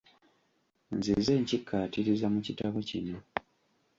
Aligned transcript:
Nzize 0.97 1.31
nkikkaatiriza 1.41 2.27
mu 2.33 2.39
kitabo 2.47 2.77
kino. 2.89 3.17